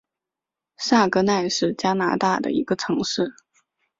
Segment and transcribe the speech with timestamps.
[0.77, 3.35] 萨格奈是加拿大的一个城市。